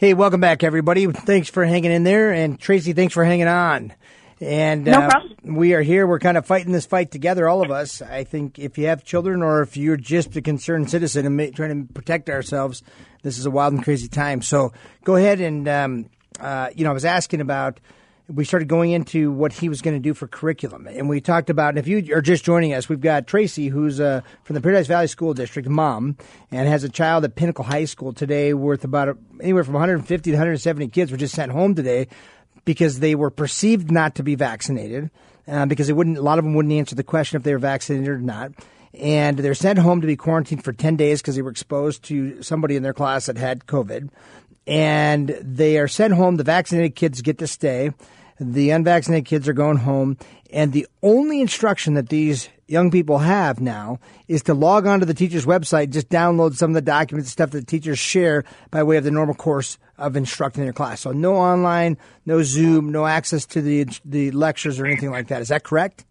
[0.00, 1.06] Hey, welcome back, everybody.
[1.06, 3.92] Thanks for hanging in there, and Tracy, thanks for hanging on.
[4.40, 6.06] And No uh, we are here.
[6.06, 8.00] We're kind of fighting this fight together, all of us.
[8.00, 11.46] I think if you have children or if you're just a concerned citizen and ma-
[11.52, 12.84] trying to protect ourselves,
[13.24, 14.40] this is a wild and crazy time.
[14.40, 17.80] So go ahead and, um, uh, you know, I was asking about.
[18.30, 21.48] We started going into what he was going to do for curriculum, and we talked
[21.48, 21.70] about.
[21.70, 24.86] And if you are just joining us, we've got Tracy, who's uh, from the Paradise
[24.86, 26.14] Valley School District, mom,
[26.50, 30.36] and has a child at Pinnacle High School today, worth about anywhere from 150 to
[30.36, 32.06] 170 kids were just sent home today
[32.66, 35.10] because they were perceived not to be vaccinated,
[35.46, 36.18] uh, because they wouldn't.
[36.18, 38.52] A lot of them wouldn't answer the question if they were vaccinated or not,
[38.92, 42.42] and they're sent home to be quarantined for ten days because they were exposed to
[42.42, 44.10] somebody in their class that had COVID,
[44.66, 46.36] and they are sent home.
[46.36, 47.92] The vaccinated kids get to stay.
[48.40, 50.16] The unvaccinated kids are going home,
[50.52, 53.98] and the only instruction that these young people have now
[54.28, 57.50] is to log on to the teacher's website, just download some of the documents stuff
[57.50, 61.00] that the teachers share by way of the normal course of instructing their class.
[61.00, 65.42] So no online, no Zoom, no access to the the lectures or anything like that.
[65.42, 66.04] Is that correct?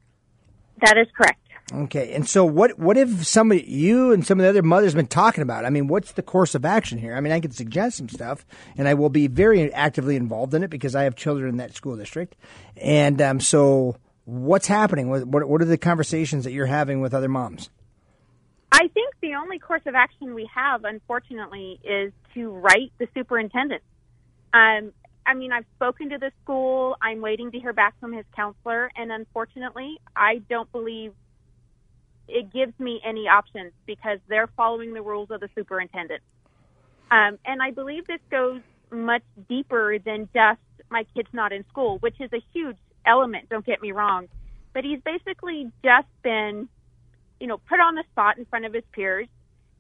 [0.82, 1.40] That is correct.
[1.74, 2.14] Okay.
[2.14, 5.08] And so what what have some of you and some of the other mothers been
[5.08, 5.66] talking about?
[5.66, 7.14] I mean, what's the course of action here?
[7.14, 8.46] I mean, I can suggest some stuff
[8.78, 11.76] and I will be very actively involved in it because I have children in that
[11.76, 12.36] school district.
[12.78, 15.10] And um, so what's happening?
[15.10, 17.70] What, what what are the conversations that you're having with other moms?
[18.72, 23.82] I think the only course of action we have, unfortunately, is to write the superintendent.
[24.54, 24.92] Um,
[25.26, 26.96] I mean, I've spoken to the school.
[27.02, 31.14] I'm waiting to hear back from his counselor, and unfortunately, I don't believe
[32.28, 36.22] it gives me any options because they're following the rules of the superintendent.
[37.10, 38.62] Um, and I believe this goes
[38.92, 40.60] much deeper than just
[40.90, 43.50] my kid's not in school, which is a huge element.
[43.50, 44.28] Don't get me wrong,
[44.74, 46.68] but he's basically just been
[47.40, 49.28] you know, put on the spot in front of his peers.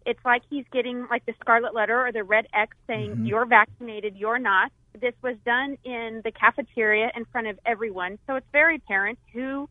[0.06, 4.16] It's like he's getting like the scarlet letter or the red X saying, you're vaccinated,
[4.16, 4.72] you're not.
[5.00, 8.18] This was done in the cafeteria in front of everyone.
[8.26, 9.70] So it's very apparent who,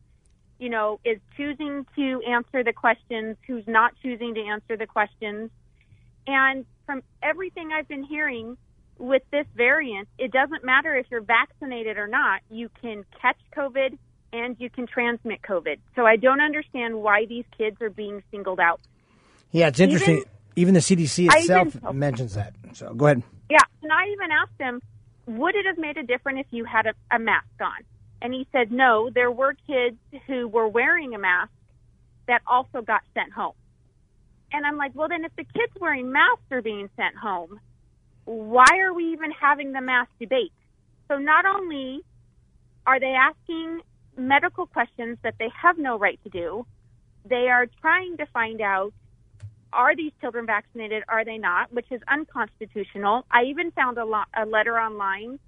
[0.59, 5.51] you know, is choosing to answer the questions, who's not choosing to answer the questions.
[6.25, 8.57] And from everything I've been hearing
[8.97, 13.97] with this variant, it doesn't matter if you're vaccinated or not, you can catch COVID
[14.33, 15.77] and you can transmit COVID.
[15.95, 18.81] So I don't understand why these kids are being singled out.
[19.51, 20.17] Yeah, it's interesting.
[20.17, 22.53] Even, Even- the CDC itself even- mentions that.
[22.73, 23.23] So go ahead.
[23.49, 24.81] Yeah, and I even asked him,
[25.27, 27.83] would it have made a difference if you had a, a mask on?
[28.21, 31.51] And he said, no, there were kids who were wearing a mask
[32.27, 33.53] that also got sent home.
[34.51, 37.59] And I'm like, well, then if the kids wearing masks are being sent home,
[38.25, 40.51] why are we even having the mask debate?
[41.07, 42.01] So not only
[42.85, 43.81] are they asking
[44.17, 46.65] medical questions that they have no right to do,
[47.25, 48.93] they are trying to find out
[49.73, 51.03] are these children vaccinated?
[51.09, 51.71] Are they not?
[51.73, 53.25] Which is unconstitutional.
[53.29, 55.39] I even found a, lo- a letter online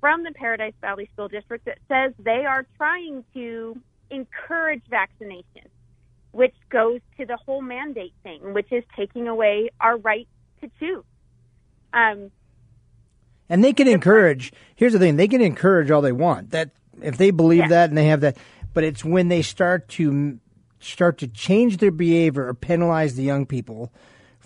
[0.00, 3.76] from the Paradise Valley School District that says they are trying to
[4.10, 5.68] encourage vaccination,
[6.32, 10.28] which goes to the whole mandate thing, which is taking away our right
[10.60, 11.04] to choose.
[11.92, 12.30] Um,
[13.48, 14.52] And they can encourage.
[14.74, 16.50] Here's the thing: they can encourage all they want.
[16.50, 16.70] That
[17.02, 17.68] if they believe Yeah.
[17.68, 18.36] that and they have that,
[18.72, 20.38] but it's when they start to
[20.80, 23.92] start to change their behavior or penalize the young people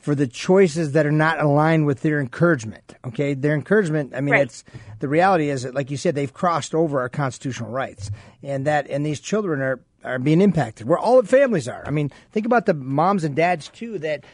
[0.01, 2.95] for the choices that are not aligned with their encouragement.
[3.07, 4.13] Okay, their encouragement.
[4.15, 4.43] I mean, Right.
[4.43, 4.65] it's
[5.01, 8.11] the reality is that, like you said, they've crossed over our constitutional rights,
[8.43, 10.87] and that and these children are are being impacted.
[10.87, 11.83] Where all the families are.
[11.87, 14.25] I mean, think about the moms and dads too that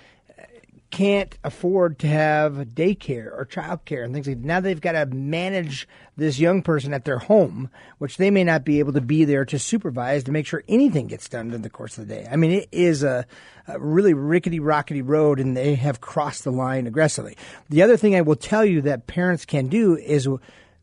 [0.94, 4.46] can't afford to have daycare or childcare and things like that.
[4.46, 8.64] Now they've got to manage this young person at their home, which they may not
[8.64, 11.68] be able to be there to supervise to make sure anything gets done in the
[11.68, 12.28] course of the day.
[12.30, 13.26] I mean, it is a,
[13.66, 17.36] a really rickety, rockety road, and they have crossed the line aggressively.
[17.70, 20.28] The other thing I will tell you that parents can do is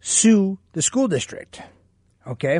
[0.01, 1.61] sue the school district.
[2.27, 2.59] Okay?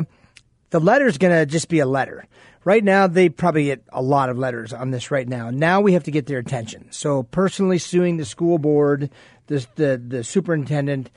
[0.72, 2.26] The letter's going to just be a letter.
[2.64, 5.50] Right now, they probably get a lot of letters on this right now.
[5.50, 6.90] Now we have to get their attention.
[6.90, 9.10] So personally suing the school board,
[9.48, 11.10] the, the, the superintendent,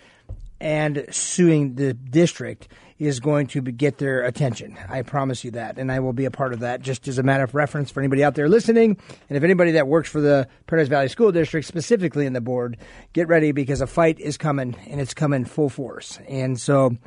[0.59, 2.67] and suing the district
[2.99, 4.77] is going to get their attention.
[4.89, 5.77] I promise you that.
[5.77, 8.01] And I will be a part of that just as a matter of reference for
[8.01, 8.97] anybody out there listening.
[9.29, 12.75] And if anybody that works for the Paradise Valley School District, specifically in the board,
[13.13, 16.19] get ready because a fight is coming and it's coming full force.
[16.27, 16.97] And so,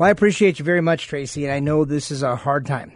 [0.00, 1.44] well, I appreciate you very much, Tracy.
[1.44, 2.92] And I know this is a hard time.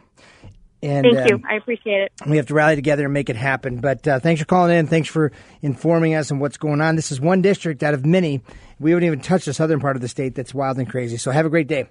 [0.82, 1.34] And, Thank you.
[1.36, 2.12] Um, I appreciate it.
[2.26, 3.76] We have to rally together and make it happen.
[3.76, 4.86] But uh, thanks for calling in.
[4.86, 6.96] Thanks for informing us on what's going on.
[6.96, 8.40] This is one district out of many.
[8.80, 11.18] We haven't even touched the southern part of the state that's wild and crazy.
[11.18, 11.90] So have a great day.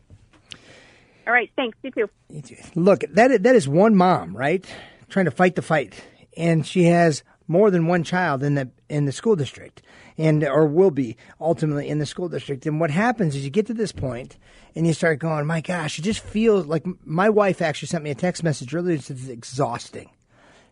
[1.27, 1.51] All right.
[1.55, 1.77] Thanks.
[1.83, 2.55] You too.
[2.73, 4.65] Look, that that is one mom, right?
[5.09, 5.93] Trying to fight the fight,
[6.35, 9.83] and she has more than one child in the in the school district
[10.17, 12.65] and or will be ultimately in the school district.
[12.65, 14.37] And what happens is you get to this point
[14.75, 18.11] and you start going, my gosh, it just feels like my wife actually sent me
[18.11, 20.09] a text message earlier it's exhausting.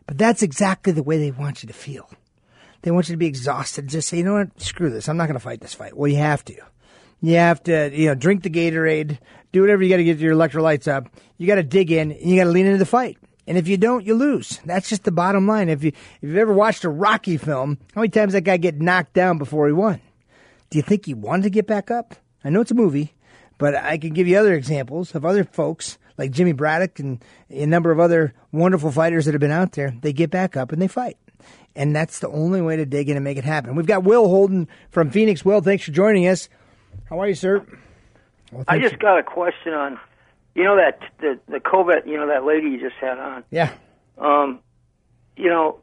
[0.06, 2.10] But that's exactly the way they want you to feel.
[2.82, 3.88] They want you to be exhausted.
[3.88, 4.60] Just say, you know what?
[4.60, 5.08] Screw this.
[5.08, 5.96] I'm not going to fight this fight.
[5.96, 6.56] Well, you have to.
[7.20, 9.18] You have to, you know, drink the Gatorade,
[9.52, 11.08] do whatever you got to get your electrolytes up.
[11.38, 13.16] You got to dig in and you got to lean into the fight.
[13.46, 14.60] And if you don't, you lose.
[14.64, 15.68] That's just the bottom line.
[15.68, 18.80] If you if you've ever watched a Rocky film, how many times that guy get
[18.80, 20.00] knocked down before he won?
[20.70, 22.14] Do you think he wanted to get back up?
[22.44, 23.14] I know it's a movie,
[23.58, 27.66] but I can give you other examples of other folks like Jimmy Braddock and a
[27.66, 29.94] number of other wonderful fighters that have been out there.
[30.02, 31.16] They get back up and they fight.
[31.74, 33.74] And that's the only way to dig in and make it happen.
[33.74, 35.44] We've got Will Holden from Phoenix.
[35.44, 36.48] Will, thanks for joining us.
[37.08, 37.66] How are you, sir?
[38.52, 38.98] Well, I just you.
[38.98, 39.98] got a question on
[40.54, 43.44] you know that the the COVID, you know that lady you just had on.
[43.50, 43.72] Yeah.
[44.18, 44.60] Um,
[45.36, 45.80] you know,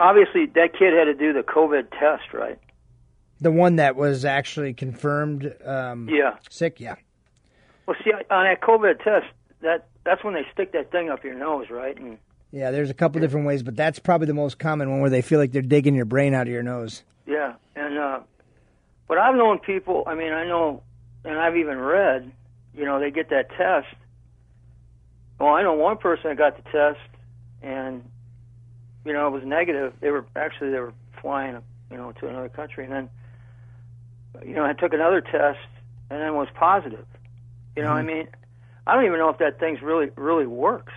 [0.00, 2.58] obviously that kid had to do the COVID test, right?
[3.40, 5.54] The one that was actually confirmed.
[5.64, 6.36] Um, yeah.
[6.50, 6.80] Sick.
[6.80, 6.96] Yeah.
[7.86, 9.26] Well, see, on that COVID test,
[9.60, 11.96] that that's when they stick that thing up your nose, right?
[11.96, 12.18] And,
[12.50, 15.22] yeah, there's a couple different ways, but that's probably the most common one where they
[15.22, 17.02] feel like they're digging your brain out of your nose.
[17.26, 18.20] Yeah, and uh,
[19.06, 20.02] but I've known people.
[20.06, 20.82] I mean, I know,
[21.24, 22.32] and I've even read.
[22.74, 23.94] You know, they get that test,
[25.38, 27.00] well, I know one person that got the test,
[27.62, 28.02] and
[29.04, 29.92] you know it was negative.
[30.00, 31.58] They were actually they were flying,
[31.90, 33.10] you know, to another country, and then
[34.44, 35.58] you know I took another test,
[36.10, 37.06] and then was positive.
[37.76, 38.10] You know, mm-hmm.
[38.10, 38.28] I mean,
[38.86, 40.92] I don't even know if that thing's really really works.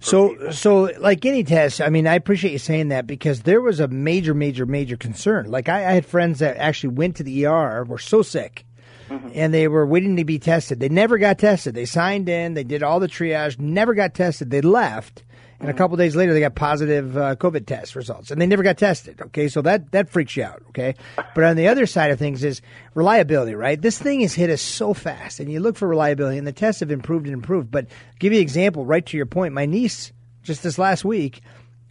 [0.00, 0.52] So, people.
[0.52, 3.86] so like any test, I mean, I appreciate you saying that because there was a
[3.86, 5.48] major, major, major concern.
[5.48, 8.64] Like I, I had friends that actually went to the ER, were so sick,
[9.18, 9.30] mm-hmm.
[9.34, 10.80] and they were waiting to be tested.
[10.80, 11.74] They never got tested.
[11.74, 14.50] They signed in, they did all the triage, never got tested.
[14.50, 15.24] They left.
[15.62, 15.78] And a mm-hmm.
[15.78, 19.20] couple days later, they got positive uh, COVID test results, and they never got tested.
[19.22, 20.60] Okay, so that that freaks you out.
[20.70, 20.96] Okay,
[21.36, 22.62] but on the other side of things is
[22.94, 23.54] reliability.
[23.54, 26.52] Right, this thing has hit us so fast, and you look for reliability, and the
[26.52, 27.70] tests have improved and improved.
[27.70, 29.54] But I'll give you an example, right to your point.
[29.54, 31.42] My niece just this last week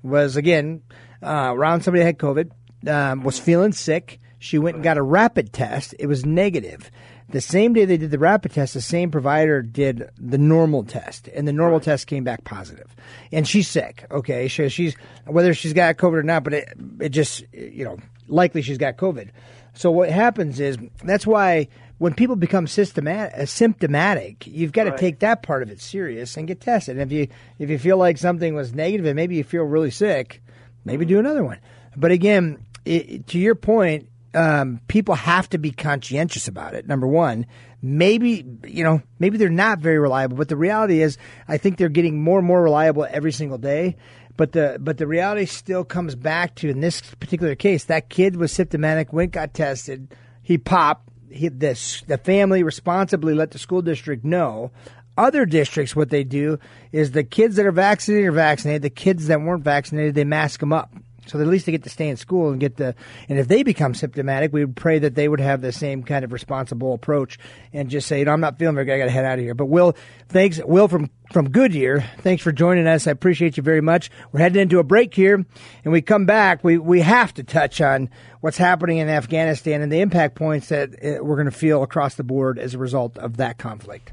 [0.03, 0.81] was again
[1.23, 2.51] uh, around somebody that had COVID,
[2.87, 4.19] um, was feeling sick.
[4.39, 5.93] She went and got a rapid test.
[5.99, 6.89] It was negative.
[7.31, 11.29] The same day they did the rapid test, the same provider did the normal test,
[11.29, 12.93] and the normal test came back positive.
[13.31, 14.05] And she's sick.
[14.11, 17.97] Okay, so she's whether she's got COVID or not, but it it just you know
[18.27, 19.29] likely she's got COVID.
[19.73, 21.67] So what happens is that's why
[21.97, 26.35] when people become systematic, uh, symptomatic, you've got to take that part of it serious
[26.35, 26.97] and get tested.
[26.97, 27.27] And if you
[27.59, 30.41] if you feel like something was negative and maybe you feel really sick,
[30.83, 31.59] maybe do another one.
[31.95, 36.87] But again, it, to your point, um, people have to be conscientious about it.
[36.87, 37.45] Number one,
[37.81, 41.17] maybe you know maybe they're not very reliable, but the reality is,
[41.47, 43.97] I think they're getting more and more reliable every single day.
[44.37, 48.37] But the but the reality still comes back to in this particular case, that kid
[48.37, 51.09] was symptomatic, went got tested, he popped.
[51.29, 54.71] He, this the family responsibly let the school district know.
[55.17, 56.57] Other districts, what they do
[56.91, 58.81] is the kids that are vaccinated are vaccinated.
[58.81, 60.93] The kids that weren't vaccinated, they mask them up.
[61.31, 62.93] So at least they get to stay in school and get the.
[63.29, 66.25] And if they become symptomatic, we would pray that they would have the same kind
[66.25, 67.39] of responsible approach
[67.71, 68.95] and just say, you know, I'm not feeling very good.
[68.95, 69.53] I got to head out of here.
[69.53, 69.95] But Will,
[70.27, 72.03] thanks, Will from from Goodyear.
[72.19, 73.07] Thanks for joining us.
[73.07, 74.11] I appreciate you very much.
[74.33, 75.45] We're heading into a break here,
[75.85, 76.65] and we come back.
[76.65, 78.09] We we have to touch on
[78.41, 82.15] what's happening in Afghanistan and the impact points that uh, we're going to feel across
[82.15, 84.11] the board as a result of that conflict.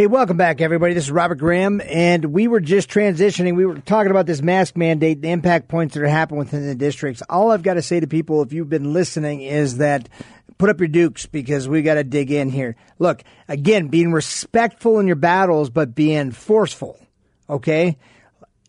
[0.00, 0.94] Hey, welcome back, everybody.
[0.94, 3.54] This is Robert Graham, and we were just transitioning.
[3.54, 6.74] We were talking about this mask mandate, the impact points that are happening within the
[6.74, 7.22] districts.
[7.28, 10.08] All I've got to say to people, if you've been listening, is that
[10.56, 12.76] put up your dukes because we got to dig in here.
[12.98, 16.98] Look, again, being respectful in your battles, but being forceful.
[17.50, 17.98] Okay?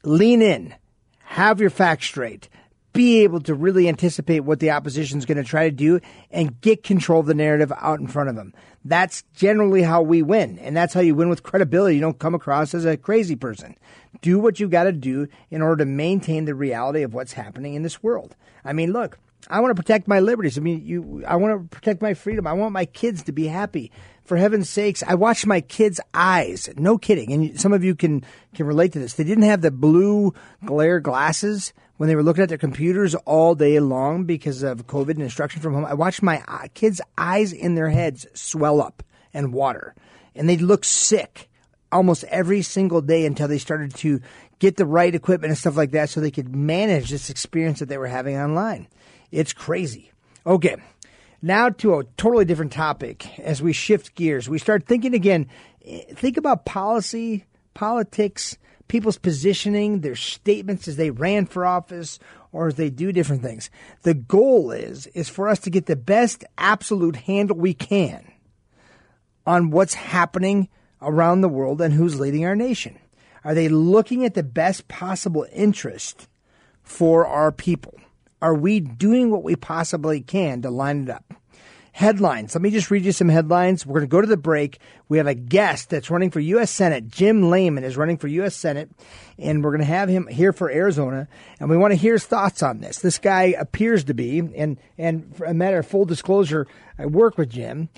[0.04, 0.76] Lean in.
[1.20, 2.50] Have your facts straight
[2.94, 6.60] be able to really anticipate what the opposition is going to try to do and
[6.62, 8.54] get control of the narrative out in front of them.
[8.84, 10.60] That's generally how we win.
[10.60, 11.96] And that's how you win with credibility.
[11.96, 13.78] You don't come across as a crazy person.
[14.22, 17.76] Do what you got to do in order to maintain the reality of what's happening
[17.76, 18.36] in this world.
[18.66, 19.18] I mean, look,
[19.50, 20.58] I want to protect my liberties.
[20.58, 22.46] I mean, you, I want to protect my freedom.
[22.46, 23.92] I want my kids to be happy.
[24.24, 26.70] For heaven's sakes, I watched my kids' eyes.
[26.78, 27.34] No kidding.
[27.34, 28.24] And some of you can,
[28.54, 29.14] can relate to this.
[29.14, 30.34] They didn't have the blue
[30.64, 35.12] glare glasses when they were looking at their computers all day long because of COVID
[35.12, 35.86] and instruction from home.
[35.86, 39.04] I watched my uh, kids' eyes in their heads swell up
[39.36, 39.94] and water,
[40.34, 41.48] and they'd look sick
[41.92, 44.20] almost every single day until they started to
[44.58, 47.86] get the right equipment and stuff like that so they could manage this experience that
[47.88, 48.88] they were having online.
[49.32, 50.12] It's crazy.
[50.44, 50.78] Okay.
[51.44, 54.50] Now to a totally different topic as we shift gears.
[54.50, 55.50] We start thinking again,
[56.16, 57.46] think about policy,
[57.76, 58.58] politics,
[58.92, 62.20] people's positioning, their statements as they ran for office
[62.52, 63.70] or as they do different things.
[64.02, 68.30] The goal is is for us to get the best absolute handle we can
[69.46, 70.68] on what's happening
[71.02, 73.00] around the world and who's leading our nation.
[73.46, 76.28] Are they looking at the best possible interest
[76.84, 77.98] for our people?
[78.42, 81.34] Are we doing what we possibly can to line it up?
[81.94, 82.56] Headlines.
[82.56, 83.86] Let me just read you some headlines.
[83.86, 84.80] We're going to go to the break.
[85.10, 86.72] We have a guest that's running for U.S.
[86.72, 87.10] Senate.
[87.10, 88.56] Jim Lamon is running for U.S.
[88.56, 88.90] Senate,
[89.38, 91.28] and we're going to have him here for Arizona.
[91.60, 93.00] And we want to hear his thoughts on this.
[93.00, 96.66] This guy appears to be, and and a matter of full disclosure,
[96.98, 97.90] I work with Jim,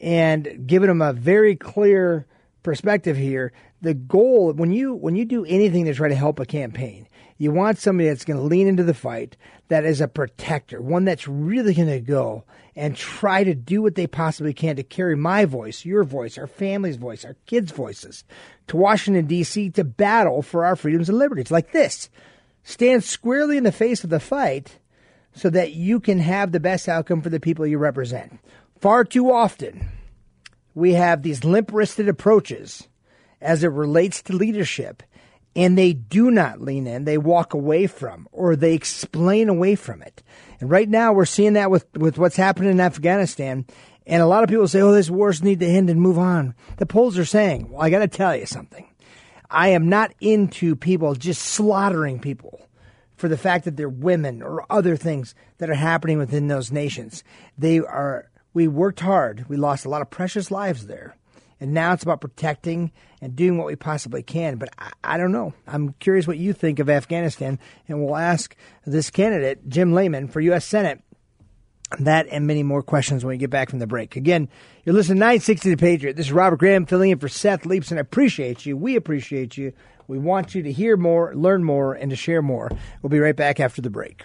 [0.00, 2.26] and giving him a very clear
[2.62, 3.52] perspective here.
[3.80, 7.08] The goal when you when you do anything to try to help a campaign,
[7.38, 9.36] you want somebody that's going to lean into the fight,
[9.68, 12.44] that is a protector, one that's really going to go
[12.76, 16.46] and try to do what they possibly can to carry my voice, your voice, our
[16.46, 18.24] family's voice, our kids' voices
[18.68, 19.70] to Washington, D.C.
[19.70, 22.08] to battle for our freedoms and liberties like this.
[22.62, 24.78] Stand squarely in the face of the fight
[25.34, 28.38] so that you can have the best outcome for the people you represent.
[28.78, 29.88] Far too often,
[30.74, 32.88] we have these limp wristed approaches
[33.40, 35.02] as it relates to leadership,
[35.54, 37.04] and they do not lean in.
[37.04, 40.22] They walk away from or they explain away from it.
[40.60, 43.66] And right now we're seeing that with, with what's happening in Afghanistan.
[44.06, 46.54] And a lot of people say, oh, this wars need to end and move on.
[46.78, 48.88] The polls are saying, well, I got to tell you something.
[49.50, 52.66] I am not into people just slaughtering people
[53.16, 57.22] for the fact that they're women or other things that are happening within those nations.
[57.58, 59.46] They are, we worked hard.
[59.48, 61.16] We lost a lot of precious lives there.
[61.60, 62.90] And now it's about protecting
[63.20, 64.56] and doing what we possibly can.
[64.56, 65.54] But I, I, don't know.
[65.66, 67.58] I'm curious what you think of Afghanistan.
[67.86, 70.64] And we'll ask this candidate, Jim Lamon, for U.S.
[70.66, 71.00] Senate,
[72.00, 74.16] that and many more questions when we get back from the break.
[74.16, 74.48] Again,
[74.84, 76.16] you're listening to 960 The Patriot.
[76.16, 78.76] This is Robert Graham filling in for Seth Leibsohn, and I appreciate you.
[78.76, 79.72] We appreciate you.
[80.08, 82.70] We want you to hear more, learn more, and to share more.
[83.02, 84.24] We'll be right back after the break.